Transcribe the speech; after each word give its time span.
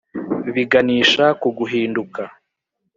biganisha 0.55 1.25
ku 1.41 1.47
guhinduka 1.57 2.21